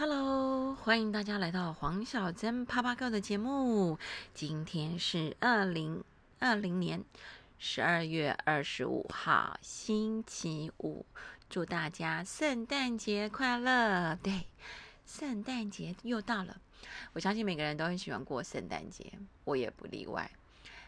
[0.00, 3.98] Hello，欢迎大家来到黄小珍啪啪哥的节目。
[4.32, 6.04] 今天是二零
[6.38, 7.04] 二零年
[7.58, 11.04] 十二月二十五号，星期五。
[11.50, 14.14] 祝大家圣诞节快乐！
[14.22, 14.46] 对，
[15.04, 16.56] 圣诞节又到了。
[17.12, 19.12] 我相信每个人都很喜欢过圣诞节，
[19.42, 20.30] 我也不例外。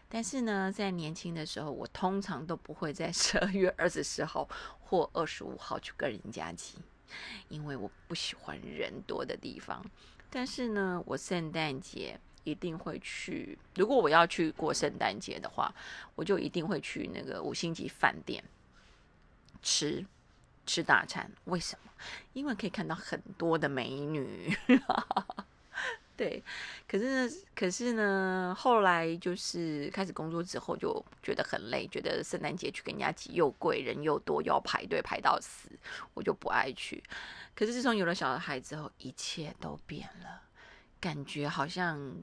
[0.07, 4.47] 但是呢，在年轻的时候，我通常都不会在十二月二十四号
[4.79, 6.75] 或二十五号去跟人家挤。
[7.49, 9.85] 因为我不喜欢人多的地方，
[10.29, 13.57] 但是呢，我圣诞节一定会去。
[13.75, 15.73] 如果我要去过圣诞节的话，
[16.15, 18.43] 我就一定会去那个五星级饭店
[19.61, 20.05] 吃
[20.65, 21.31] 吃大餐。
[21.45, 21.91] 为什么？
[22.33, 24.57] 因为可以看到很多的美女。
[26.21, 26.43] 对，
[26.87, 35.67] 可是，可是呢，后来就是开始工作之后，就觉得很累，觉得圣诞节去跟人家挤又贵，人又多，又要排队排到死，
[36.13, 37.03] 我就不爱去。
[37.55, 40.43] 可是自从有了小孩之后，一切都变了，
[40.99, 42.13] 感觉好像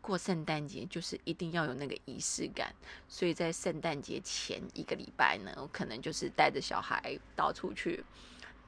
[0.00, 2.72] 过圣诞节就是一定要有那个仪式感，
[3.08, 8.04] 所以在圣诞节前一个礼拜呢，我可能就是带着小孩到处去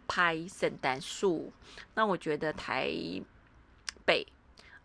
[0.08, 1.52] 拍圣诞树。
[1.94, 2.90] 那我觉得台
[4.04, 4.26] 北。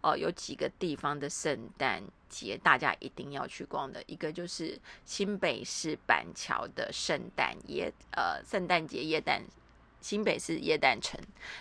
[0.01, 9.43] 哦，有几个地方的圣诞节大家一定要去逛的，一个就是新北市板桥的圣诞夜，呃，圣诞节夜诞，
[10.01, 11.19] 新北市夜诞城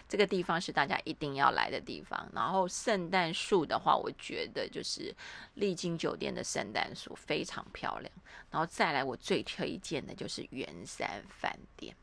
[0.08, 2.26] 这个地方是大家一定要来的地方。
[2.34, 5.14] 然后圣诞树的话，我觉得就是
[5.54, 8.10] 丽晶酒店的圣诞树非常漂亮。
[8.50, 11.94] 然后再来，我最推荐的就是圆山饭店。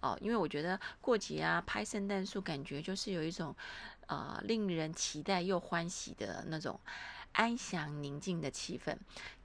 [0.00, 3.54] 哦，因为我觉得过节啊，拍圣诞树，感觉就是有一种，
[4.12, 6.78] 呃，令人期待又欢喜的那种
[7.32, 8.94] 安详宁静的气氛。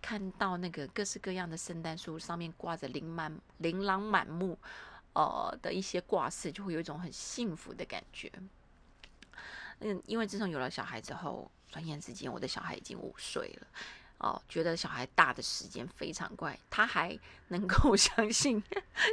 [0.01, 4.59] 看到那个各式各样的圣诞树上面挂着琳满琳琅满目，
[5.13, 8.29] 呃的一些挂饰，就会有一种很幸福的感觉。
[9.79, 13.67] 嗯，因为自从有了小孩之后，转眼之间我的小孩已经五岁了。
[14.19, 17.17] 哦，觉得小孩大的时间非常快，他还
[17.49, 18.61] 能够 相信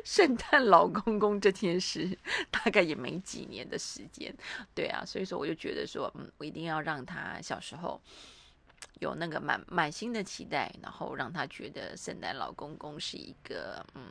[0.05, 2.19] 圣诞老公公这件事，
[2.51, 4.35] 大概也没几年的时间。
[4.75, 8.01] 对啊，所以说我就觉得说，嗯，我一定要让他小时候
[9.01, 14.03] 有那个满满心的期待，然后让他觉得圣诞老公公是一个嗯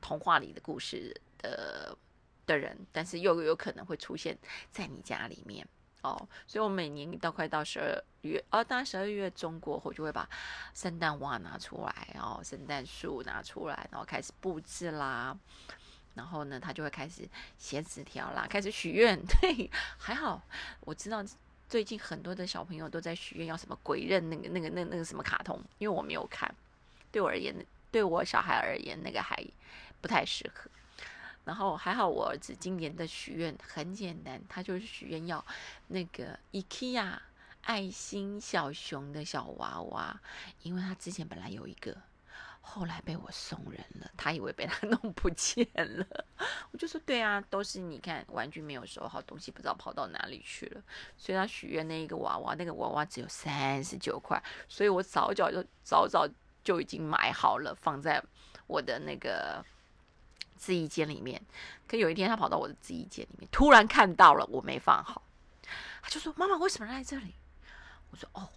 [0.00, 1.96] 童话里的故事的
[2.44, 4.36] 的人，但是又有可能会出现
[4.72, 5.64] 在你家里面。
[6.04, 10.28] 哦，所以我每年到快到十二月，哦，当然十二月中过后，就会把
[10.74, 15.34] 圣诞袜拿出来，然后圣诞树拿出来，然后开始布置啦。
[16.14, 17.26] 然后呢，他就会开始
[17.58, 19.18] 写纸条啦，开始许愿。
[19.40, 20.42] 对，还好，
[20.80, 21.24] 我知道
[21.68, 26.54] 最近很多的小朋友都在许愿，要什么鬼刃那个那个那那个什么卡通，因为我没有看，
[27.10, 27.54] 对我而言，
[27.90, 29.42] 对我小孩而言，那个还
[30.02, 30.70] 不太适合。
[31.44, 35.44] 然后还好，我儿子今年的许愿很简单，他就是许愿要
[35.88, 37.18] 那个 IKEA
[37.60, 40.20] 爱心小熊的小娃娃，
[40.62, 41.94] 因为他之前本来有一个，
[42.62, 46.06] 后来被我送人了，他以为被他 弄不见了。
[46.72, 50.82] 我就说对啊，都是你看玩具没有收好，东西不知道跑到哪里去了，
[51.18, 56.26] 所以他许愿那一个娃娃，那个娃娃只有三十九块，所以我早早就早早
[56.62, 58.22] 就已经买好了，放在
[58.66, 59.62] 我的那个。
[60.56, 61.40] 自衣间里面，
[61.86, 65.22] 可有一天他跑到我的自衣间里面，突然看到了我没放好，
[66.02, 67.34] 他就说：“妈妈为什么在这里？”
[68.10, 68.48] 我说：“哦，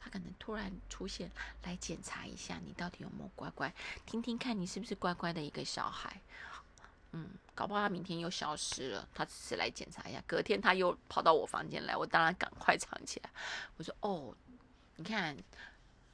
[0.00, 1.30] 他可能突然出现
[1.64, 3.72] 来检查一下你到底有没有乖乖，
[4.04, 6.20] 听听看你是不是乖乖的一个小孩。”
[7.12, 10.22] 嗯，搞不好他明天又消失了，他只是来检查一下。
[10.26, 13.30] 隔天他又跑到我房间来，我当然赶快藏起来。
[13.76, 14.34] 我说：“哦，
[14.96, 15.36] 你看。”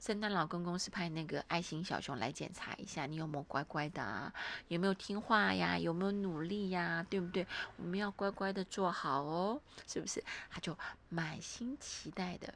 [0.04, 4.34] 圣诞老公公是派那个爱心小熊来检查一下你有没有乖乖的啊，
[4.66, 7.46] 有没有听话呀，有没有努力呀，对不对？
[7.76, 10.24] 我们要乖乖的做好哦，是不是？
[10.50, 10.76] 他就
[11.08, 12.52] 满心期待的，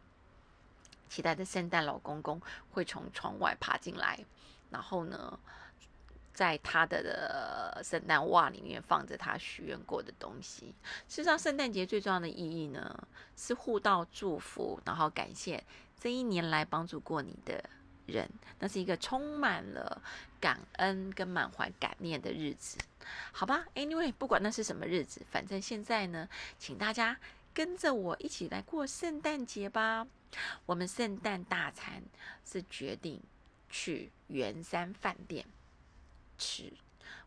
[1.08, 2.42] 期待的圣诞老公公
[2.72, 4.18] 会从窗外爬进来，
[4.70, 5.38] 然后呢，
[6.36, 10.66] 在他的的圣诞袜里面放着他许愿过的东西。
[11.08, 15.64] 事实上，圣诞节最重要的意义呢，是互道祝福，然后感谢。
[15.98, 17.64] 这一年来帮助过你的
[18.04, 18.28] 人，
[18.58, 20.02] 那是一个充满了
[20.38, 22.76] 感恩跟满怀感念的日子，
[23.32, 26.28] 好吧？Anyway，不管那是什么日子，反正现在呢，
[26.58, 27.16] 请大家
[27.54, 30.06] 跟着我一起来过圣诞节吧。
[30.66, 32.02] 我们圣诞大餐
[32.44, 33.22] 是决定
[33.70, 35.46] 去圆山饭店
[36.38, 36.72] 吃。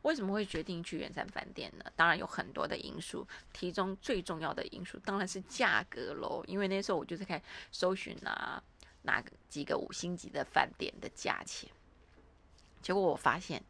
[0.04, 1.84] 为什么会决定去圆山饭店呢？
[1.96, 6.42] 当然有很多的因素，其中最重要的因素当然是价格喽。
[6.48, 7.42] 因为那时候我就在看
[7.72, 8.64] 搜寻啊，
[9.02, 11.70] 哪几个五星级的饭店的价钱，
[12.82, 13.62] 结果我发现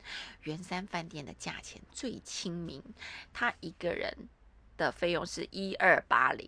[0.43, 2.83] 圆山饭店的价钱最亲民，
[3.33, 4.15] 他一个人
[4.77, 6.47] 的费用是一二八零，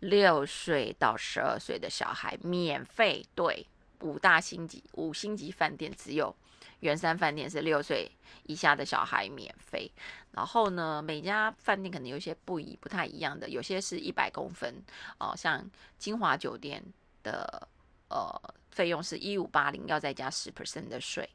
[0.00, 3.24] 六岁到十二岁的小孩免费。
[3.34, 3.66] 对，
[4.00, 6.36] 五大星级五星级饭店只有
[6.80, 8.10] 圆山饭店是六岁
[8.44, 9.90] 以下的小孩免费。
[10.32, 14.82] 然后呢，每家饭店可能有些不一不太一样的，有些是一百公分
[15.18, 15.64] 哦，像
[15.98, 16.82] 金华酒店
[17.22, 17.68] 的
[18.08, 21.28] 呃费用是一五八零，要再加十 percent 的税。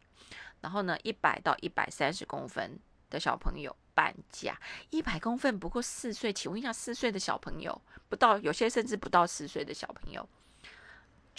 [0.62, 2.78] 然后呢，一百到一百三十公分
[3.10, 4.60] 的小朋友半价，
[4.90, 10.28] 一百公分不过四岁，请问一下，四岁的小朋友不到，有些甚至不到四岁的小朋友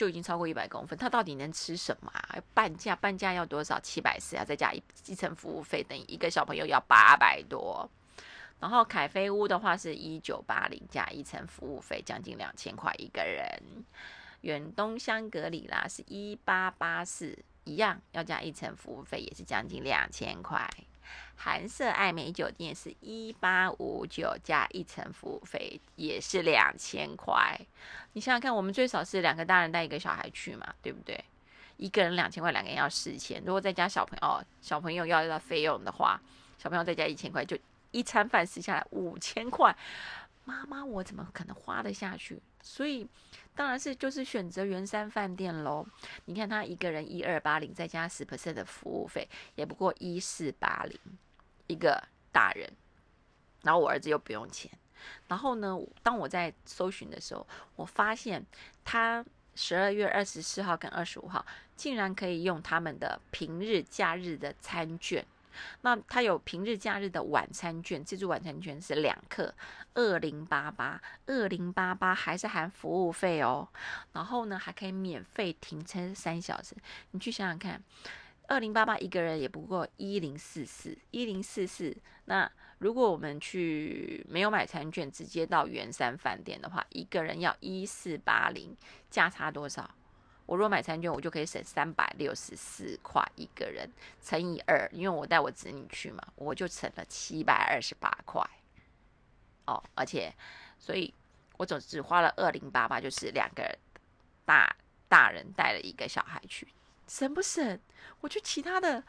[0.00, 2.38] 就已经超过一百公分，他到底能吃什么啊？
[2.55, 3.79] 半价，半价要多少？
[3.81, 7.87] 七百四，要再加一一层服务费，等于一个小朋友要八百多。
[8.61, 13.62] 然后凯菲屋的话是一九八零加一层服务费，将近两千块一个人。
[14.41, 17.38] 远东香格里拉是一八八四。
[17.64, 20.67] 一样要加一层服务费，也是将近两千块。
[21.37, 27.59] 韩舍爱美酒店是一八五九加一层服务费，也是两千块。
[28.12, 31.25] 你想想看，我们最少是两个大人带一个小孩去嘛，对不对？
[31.79, 33.43] 一个人两千块，两个人要四千。
[33.47, 36.21] 如果再加小朋友，小朋友要要费用的话，
[36.59, 37.57] 小朋友再加一千块，就
[37.91, 39.75] 一餐饭吃下来五千块。
[40.45, 42.39] 妈妈，我怎么可能花得下去？
[42.62, 43.09] 所以。
[43.53, 45.85] 当然是就是选择圆山饭店喽。
[46.25, 50.99] 你看他一个人一二八零，再加十 percent 的服务费，也不过一四八零
[51.67, 52.03] 一个
[52.33, 52.73] 大人。
[53.62, 54.71] 然后我儿子又不用钱。
[55.29, 57.47] 然后呢，当我在搜寻的时候，
[57.77, 58.43] 我发现
[58.83, 59.23] 他
[59.55, 61.45] 十二月二十四号跟二十五号
[61.77, 65.27] 竟然可以用他们的平日假日的餐券。
[65.82, 69.55] 那它有平日假日的晚餐券，自助晚餐券是两克
[69.94, 73.69] 二零八八，二零八八还是含服务费哦。
[74.12, 76.75] 然后呢，还可以免费停车三小时。
[77.11, 77.82] 你去想想看，
[78.49, 81.97] 二零八八一个人也不过一零四四，一零四四。
[82.25, 88.76] 那如果我们去没有买餐券，直接到圆山饭店的话，一个人要一四八零，
[89.11, 89.91] 价差多少？
[90.50, 93.88] 我如果买餐券，我就可以省三百六十四块一个人，
[94.20, 98.44] 乘以二，因为我带我子女去嘛，我就省了七百二十八块。
[99.67, 100.35] 哦，而且，
[100.76, 101.14] 所以
[101.56, 103.79] 我总只花了二零八八，就是两个
[104.44, 104.75] 大
[105.06, 106.67] 大人带了一个小孩去，
[107.06, 107.79] 省不省？
[108.20, 109.05] 我去其他的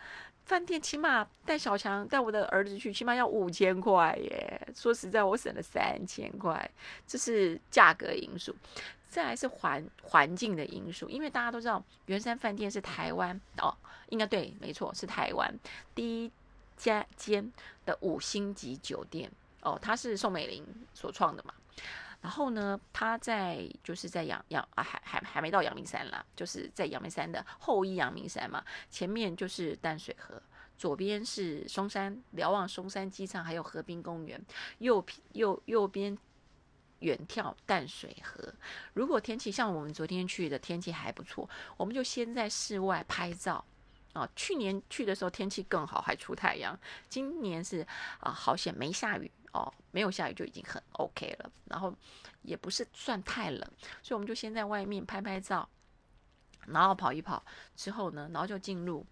[0.46, 4.68] 饭店，起码带小强带我的儿子去，起码要五千块耶。
[4.76, 6.70] 说实在，我省了三千块，
[7.08, 8.56] 这是价格因素。
[9.08, 13.76] 再来是环环境的因素，因为大家都知道圆山饭店是台湾哦，
[14.08, 15.54] 应该对，没错，是台湾
[15.94, 16.32] 第一
[16.78, 17.52] 家间
[17.86, 19.30] 的五星级酒店
[19.62, 21.54] 哦，它是宋美龄所创的嘛。
[22.22, 30.42] 然后呢，他在就是在阳阳啊，还还还没到阳明山啦，就是在阳明山的后一阳明山嘛，前面就是淡水河，
[30.78, 34.40] 左边是松山瞭望松山机场，还有河滨公园，
[34.78, 36.18] 右右右边。
[37.02, 38.54] 远眺淡水河，
[38.94, 43.66] 如果天气像我们昨天去的天气还不错，我们就先在室外拍照。
[44.14, 46.80] 啊，去年去的时候天气更好，还出太阳。
[47.10, 47.84] 今年是
[48.20, 51.52] 啊，好险没下雨哦，没有下雨就已经很 OK 了。
[51.66, 51.94] 然后
[52.42, 53.62] 也不是算太冷，
[54.02, 55.68] 所以我们就先在外面拍拍照，
[56.68, 57.44] 然后跑一跑
[57.76, 59.06] 之后呢，然后就进入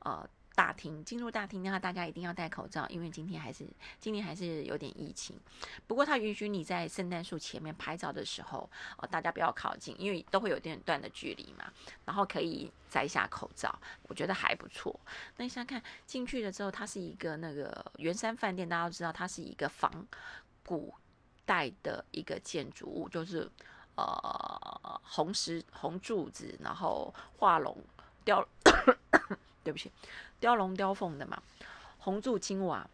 [0.00, 0.28] 呃。
[0.54, 3.66] 大厅进入大厅的话，大家一定要戴口罩，因为今天还是
[3.98, 5.38] 今年还是有点疫情。
[5.86, 11.72] 不过它允许你在圣诞树前面拍照的时候，哦，大家不要靠近，因为都会有点段的距离嘛。
[12.04, 14.98] 然后可以摘下口罩，我觉得还不错。
[15.36, 20.06] 那你想看进去了之后，它是一个那个圆山饭店，大家都知道它是一个仿
[20.64, 20.94] 古
[21.46, 23.50] 代的一个建筑物，就是
[23.94, 27.76] 呃红石红柱子，然后画龙
[28.24, 28.46] 雕。
[29.64, 29.90] 对不起，
[30.40, 31.42] 雕龙雕凤的嘛，
[31.98, 32.88] 红柱青瓦，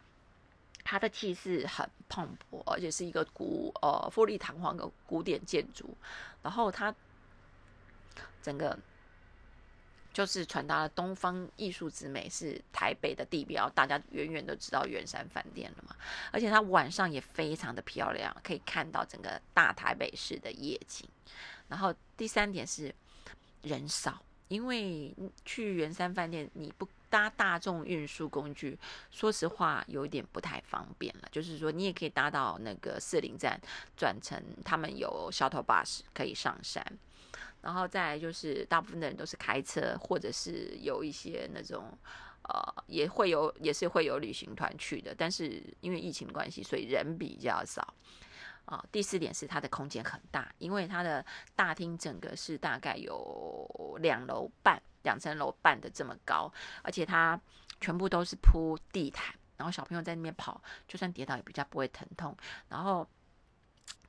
[0.85, 5.97] 它的气势很磅礴，而且是一个古呃富丽堂皇的古典建筑。
[6.43, 6.95] 然后它
[8.43, 8.79] 整个
[10.13, 15.95] 就是传达了东方艺术之美，是台北的地标，大家远远都知道圆山饭店了嘛。
[16.33, 21.09] 而且它晚上也非常的漂亮，可以看到整个大台北市的夜景。
[21.69, 22.95] 然后第三点是
[23.63, 24.23] 人少。
[24.49, 25.15] 因为
[25.45, 28.79] 去圆山饭店，你不搭大众运输工具，
[29.11, 31.29] 说实话有点不太方便了。
[31.31, 33.61] 就是说，你也可以搭到那个四零站，
[33.97, 36.85] 转乘他们有 shuttle bus 可以上山。
[37.61, 41.93] 然后再来就是，大部分的人都是开车，或者是有一些那种
[42.43, 45.15] 呃，也会有也是会有旅行团去的。
[45.17, 47.95] 但是因为疫情关系，所以人比较少。
[48.69, 51.25] 啊，第四点是它的空间很大，因为它的
[51.57, 57.41] 大厅整个是大概有两楼半、两层楼半的这么高，而且它
[57.81, 62.37] 全部都是铺地毯，然后小朋友在那边跑，就算跌倒也比较不会疼痛。
[62.69, 63.09] 然后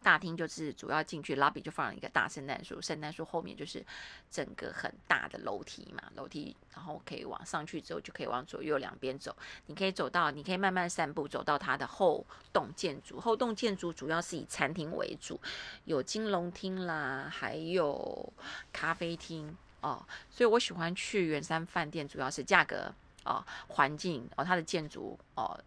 [0.01, 3.85] 大厅就是主要进去，lobby 就放了一个大圣诞树，圣诞树后面就是
[4.31, 15.39] 整个很大的楼梯嘛，楼梯，然后可以往上去之后就可以往左右两边走，你可以走到，你可以慢慢散步走到它的后栋建筑，后栋建筑主要是以餐厅为主，
[15.83, 18.31] 有金龙厅啦，还有
[18.71, 22.93] 咖啡厅哦，所以我喜欢去圆山饭店，主要是价格
[23.25, 25.59] 哦，环境哦，它的建筑哦。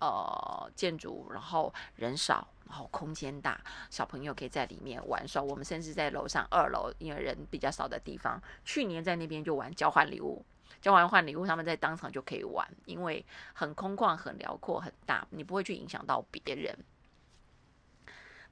[0.00, 3.60] 呃，建筑，然后人少，哦空间大，
[3.90, 5.42] 小朋友可以在里面玩耍。
[5.42, 10.44] 我们甚至在楼上二楼，因为人比较少的地方，去年在那边就玩交换礼物，
[10.80, 16.76] 交换换礼物，他们在当场就可以玩，因为很空旷、很辽阔、很大，你不会去影响到别人。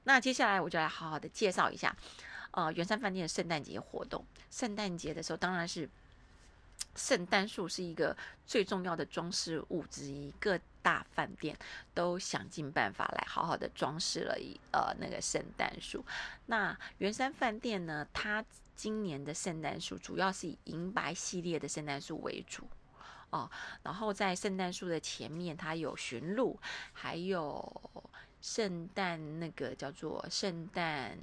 [0.03, 1.95] 那接下来我就来好好的介绍一下，
[2.51, 4.25] 呃，圆山饭店的圣诞节活动。
[4.49, 5.89] 圣诞节的时候，当然是。
[6.95, 8.15] 圣诞树是一个
[8.45, 11.55] 最重要的装饰物之一，各大饭店
[11.93, 16.03] 都想尽办法来好好的装饰了一呃那个圣诞树。
[16.47, 18.43] 那圆山饭店呢，它
[18.75, 22.67] 今年的圣诞树主要是以银白系列的圣诞树为主
[23.29, 23.49] 哦。
[23.83, 26.59] 然后在圣诞树的前面，它有驯鹿，
[26.93, 28.09] 还有
[28.41, 31.17] 圣诞那个叫做圣诞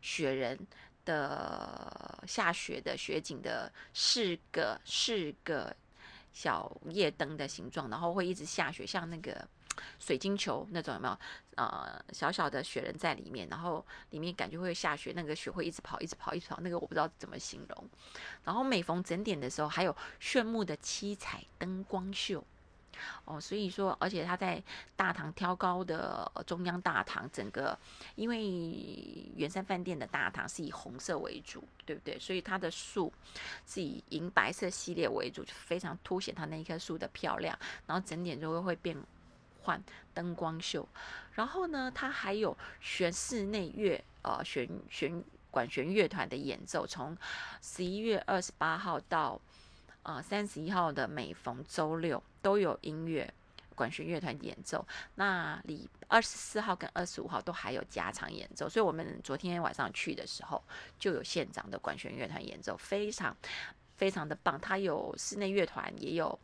[0.00, 0.58] 雪人。
[1.04, 5.74] 的下雪的雪景的四个四个
[6.32, 9.46] 小夜灯的形状，然后会一直下雪，像那个
[9.98, 11.18] 水晶球那种有没有？
[11.56, 17.88] 呃，小小的雪人在里面，然后里面感觉会下雪，那个雪会一直跑，一直跑，一直跑，那个我不知道怎么形容。
[18.42, 22.44] 然后每逢整点的时候，还有炫目的七彩灯光秀。
[23.24, 24.62] 哦，所以说，而且他在
[24.96, 27.78] 大堂挑高的中央大堂，整个
[28.14, 32.18] 因为圆山饭店的大堂是以红色为主，对不对？
[32.18, 33.12] 所以它的树
[33.66, 37.58] 是以银白色系列为主，就非常凸显它那一棵树的漂亮。
[37.86, 38.96] 然后整点就会会变
[39.62, 39.82] 换
[40.12, 40.88] 灯光秀，
[41.32, 47.16] 然后呢，它还有弦室内乐，呃，弦弦管弦乐团的演奏，从
[47.62, 49.40] 十一月二十八号到。
[50.04, 53.32] 啊，三十一号的每逢周六都有音乐
[53.74, 54.86] 管弦乐团演奏。
[55.14, 60.62] 那礼二十四号跟二十五号都还有加场演奏，所以我们昨天晚上去的时候
[60.98, 63.34] 就有现场的管弦乐团演奏，非常
[63.96, 64.60] 非常的棒。
[64.60, 66.38] 它有室内乐团，也有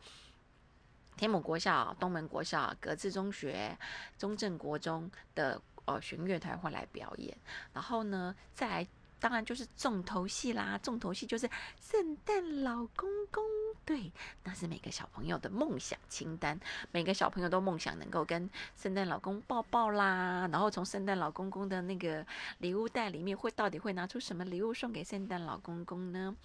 [1.15, 3.77] 天母国校、东门国校、格致中学、
[4.17, 7.37] 中正国中的呃弦乐团会来表演。
[7.73, 8.87] 然后呢，再来。
[9.21, 10.79] 当然就是重头戏啦！
[10.81, 11.47] 重头戏就是
[11.79, 13.43] 圣诞老公公，
[13.85, 14.11] 对，
[14.43, 16.59] 那是每个小朋友的梦想清单。
[16.91, 22.25] 每个小朋友都梦想能够跟圣诞老公抱抱啦，然后从圣诞老公公的那个
[22.57, 26.35] 礼物袋里面会到底会拿出什么礼物送给圣诞老公公呢？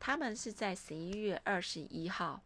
[0.00, 2.40] 他们是在十一月二十一号，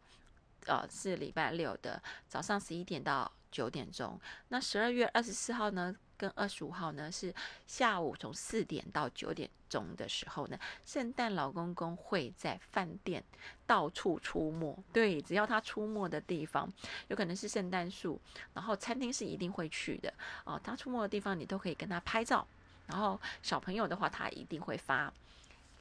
[0.65, 4.19] 呃，是礼拜六的早上十一点到九点钟。
[4.49, 5.95] 那十二月二十四号呢？
[6.19, 7.33] 跟二十五号呢是
[7.65, 13.23] 下午从四点到九点钟的时候呢，圣诞老公公会在饭店
[13.65, 14.77] 到处出没。
[14.91, 16.71] 对，只要他出没的地方，
[17.07, 18.19] 有可能是圣诞树，
[18.53, 20.59] 然后餐厅是一定会去的哦。
[20.61, 22.45] 他出没的地方，你都可以跟他拍照。
[22.87, 25.13] 然后小朋友的话，他一定会发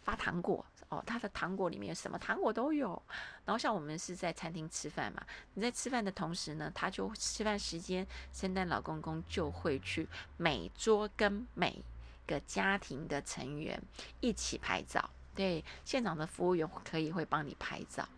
[0.08, 0.64] 发糖果。
[0.88, 3.00] 哦，他的糖果里面什么糖果都有。
[3.44, 5.22] 然后像我们是在餐厅吃饭嘛，
[5.52, 11.84] 你在吃饭的同时呢，他就吃饭时间，圣诞老公公就会去每桌跟每
[12.26, 13.78] 个家庭的成员
[14.20, 15.10] 一起拍照。
[15.34, 18.08] 对，现场的服务员可以会帮你拍照。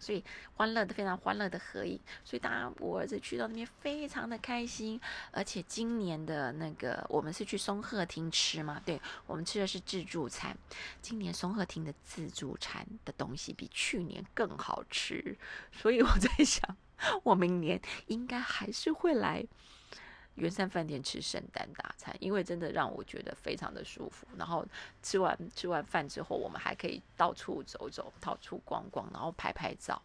[0.00, 10.56] 所以欢乐的非常欢乐的合影，所以大家我儿子去到那边非常的开心，而且今年的那个我们是去松鹤厅吃嘛，对我们吃的是自助餐，
[11.00, 15.36] 今年松鹤厅的自助餐的东西比去年更好吃，
[15.70, 16.76] 所以我在想，
[17.22, 19.46] 我明年应该还是会来。
[20.40, 24.26] 圆山饭店吃圣诞大餐，因为真的让我觉得非常的舒服。
[24.36, 24.66] 然后
[25.02, 30.00] 吃完吃完饭之后，我们还可以到处走走，到处逛逛，然后拍拍照。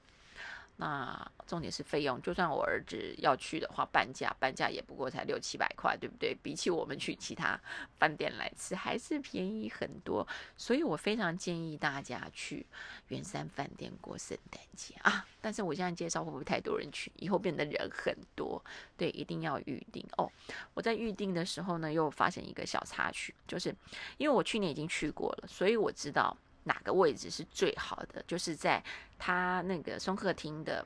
[0.78, 6.36] 那重点是费用，就算我儿子要去的话，半价半价也不过才六七百块，对不对？
[6.44, 7.58] 比起我们去其他
[7.98, 10.28] 饭店来吃，还是便宜很多。
[10.58, 12.66] 所以我非常建议大家去
[13.08, 15.26] 圆山饭店过圣诞节啊！
[15.40, 17.10] 但是我现在介绍会不会太多人去？
[17.16, 18.62] 以后变得人很多，
[18.98, 20.30] 对，一定要预定哦。
[20.74, 23.74] 我在预定的时候呢，又发现一个小插曲，就是
[24.18, 26.36] 因为我去年已经去过了，所以我知道。
[26.66, 28.22] 哪个位置是最好的？
[28.28, 28.84] 就是在
[29.18, 30.86] 他那个松鹤厅的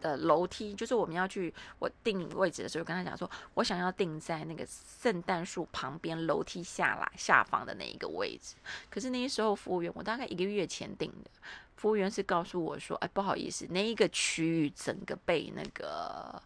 [0.00, 8.56] 的楼梯，就是我们要去我定位置的时候，跟他讲说，我想要定在那个圣诞树旁边楼梯下来下方的那一个位置。
[8.90, 11.30] 可是那时候服务员，我大概一个月前订的，
[11.76, 16.42] 服务员是告诉我说，哎，不好意思，那一个区域整个被那个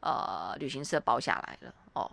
[0.00, 2.10] 呃旅行社包下来了哦。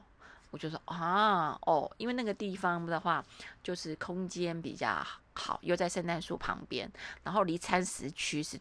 [0.51, 3.25] 我就说啊，哦，因为那个地方的话，
[3.63, 5.03] 就是空间比较
[5.33, 6.91] 好，又在圣诞树旁边，
[7.23, 8.59] 然后离餐食区是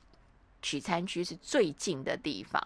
[0.63, 2.61] 取餐区是最近的地方。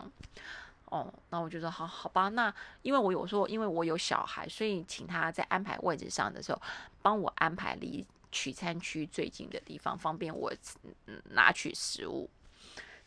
[0.87, 6.63] 哦，那我就说好好吧，那因为我有说，因为我有小孩，所以请他在安排位置上的时候，
[7.03, 10.53] 帮我安排离取餐区最近的地方，方便我
[11.07, 12.29] 嗯拿取食物。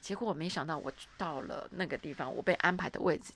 [0.02, 3.32] 结果我没想到，我到了那个地方，我被安排的位置，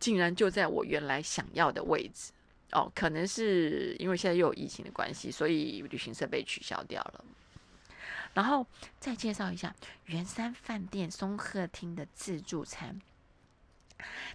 [0.00, 2.32] 竟然就在我原来想要的位置。
[2.72, 7.24] 哦，可能是因为现在又有疫情的关系，所以旅行社被取消掉了。
[8.32, 8.64] 然后
[9.00, 13.00] 再介绍一下圆山饭店松鹤厅的自助餐，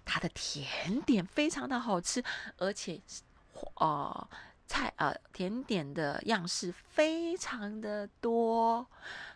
[0.04, 2.22] 它的甜点非常的好吃，
[2.58, 3.00] 而且
[3.76, 4.30] 呃
[4.68, 8.86] 菜呃甜点的样式非常的多。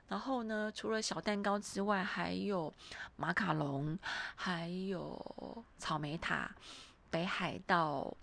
[0.07, 2.73] 然后呢，除了小蛋糕之外，还有
[3.15, 3.97] 马卡龙，
[4.35, 6.51] 还有草莓塔、
[7.09, 8.15] 北海道。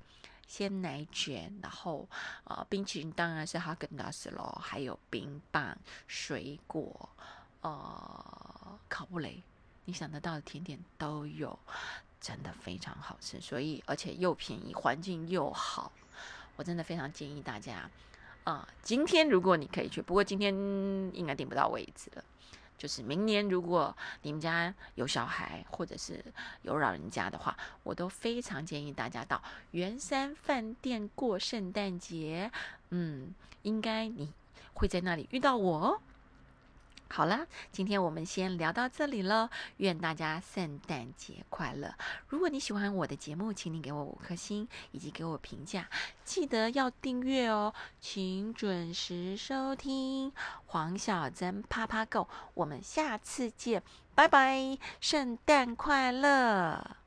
[0.49, 2.09] 鲜奶卷，然后
[2.45, 7.09] 呃，冰淇淋当然是哈根达斯喽，还有冰棒、水果，
[7.63, 9.43] 呃，烤布雷，
[9.87, 11.59] 你想得到的甜点都有，
[12.21, 15.91] 真的非常好吃，所以而且又便宜，环境又好，
[16.57, 17.89] 我真的非常建议大家
[18.45, 20.55] 啊，今天如果你可以去，不过今天
[21.15, 22.25] 应该订不到位置了。
[22.79, 26.23] 就是明年，如果你们家有小孩或者是
[26.61, 32.51] 有老人家的话，我都非常建议大家到圆山饭店过圣诞节。
[32.91, 34.31] 嗯，应该你
[34.75, 36.01] 会在那里遇到我哦。
[37.09, 39.49] 好了，今天我们先聊到这里了。
[39.79, 41.95] 愿大家圣诞节快乐！
[42.29, 45.89] 如果你喜欢我的节目，请你给我五颗星以及给我评价，
[46.25, 47.73] 记得要订阅哦。
[48.01, 50.33] 请准时收听
[50.67, 53.83] 黄小珍啪啪狗我们下次见，
[54.15, 57.06] 拜拜，圣诞快乐！